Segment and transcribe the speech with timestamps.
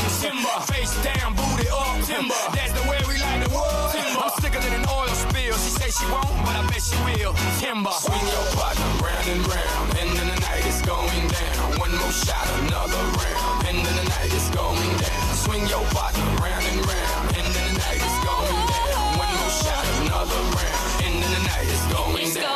[0.00, 0.20] thongs.
[0.20, 2.04] Timber, face down, booty up.
[2.04, 3.90] Timber, that's the way we like the world.
[3.92, 5.54] Timber, I'm sicker than an oil spill.
[5.54, 7.34] She say she won't, but I bet she will.
[7.60, 11.78] Timber, swing your partner round and round, and then the night is going down.
[11.78, 15.24] One more shot, another round, and then the night is going down.
[15.34, 19.02] Swing your partner round and round, and then the night is going down.
[19.20, 22.54] One more shot, another round, and then the night is going down.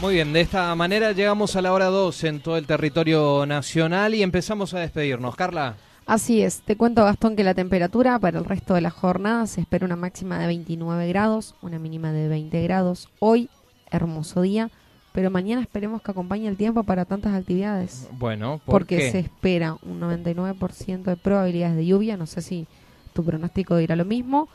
[0.00, 4.16] Muy bien, de esta manera llegamos a la hora 2 en todo el territorio nacional
[4.16, 5.36] y empezamos a despedirnos.
[5.36, 5.76] Carla.
[6.06, 9.60] Así es, te cuento Gastón que la temperatura para el resto de la jornada se
[9.60, 13.08] espera una máxima de 29 grados, una mínima de 20 grados.
[13.20, 13.48] Hoy,
[13.90, 14.70] hermoso día,
[15.12, 18.08] pero mañana esperemos que acompañe el tiempo para tantas actividades.
[18.12, 19.10] Bueno, ¿por porque qué?
[19.12, 22.66] se espera un 99% de probabilidades de lluvia, no sé si
[23.12, 24.48] tu pronóstico dirá lo mismo.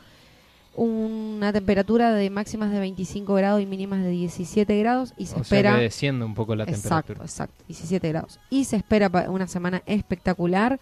[0.74, 5.42] Una temperatura de máximas de 25 grados y mínimas de 17 grados y se o
[5.42, 7.24] espera sea que desciende un poco la exacto, temperatura.
[7.24, 8.38] exacto, 17 grados.
[8.50, 10.78] Y se espera una semana espectacular,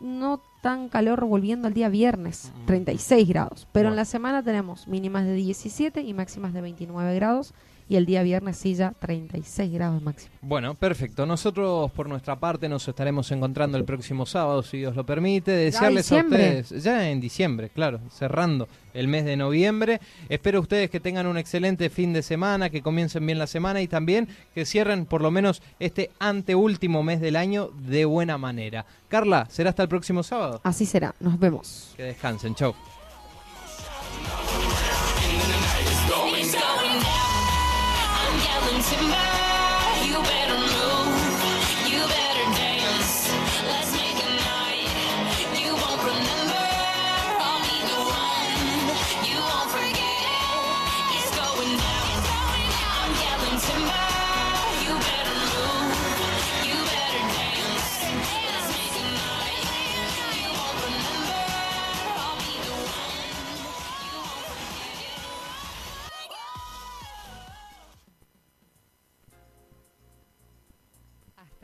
[0.00, 3.68] no tan calor volviendo al día viernes, 36 grados.
[3.72, 7.54] Pero en la semana tenemos mínimas de 17 y máximas de 29 grados.
[7.90, 10.30] Y el día viernes sí ya 36 grados máximo.
[10.42, 11.26] Bueno, perfecto.
[11.26, 15.50] Nosotros por nuestra parte nos estaremos encontrando el próximo sábado, si Dios lo permite.
[15.50, 20.00] Desearles a ustedes, ya en diciembre, claro, cerrando el mes de noviembre.
[20.28, 23.88] Espero ustedes que tengan un excelente fin de semana, que comiencen bien la semana y
[23.88, 28.86] también que cierren por lo menos este anteúltimo mes del año de buena manera.
[29.08, 30.60] Carla, será hasta el próximo sábado.
[30.62, 31.92] Así será, nos vemos.
[31.96, 32.72] Que descansen, chau.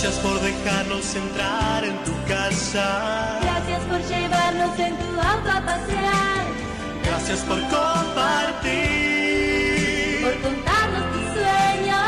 [0.00, 3.40] Gracias por dejarnos entrar en tu casa.
[3.42, 6.46] Gracias por llevarnos en tu auto a pasear,
[7.02, 8.78] Gracias por compartir.
[10.22, 11.98] por contarnos tus sueños.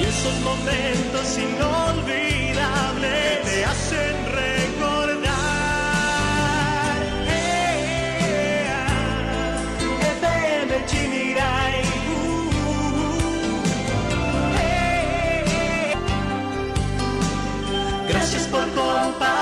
[0.00, 4.19] Y esos momentos inolvidables te hacen.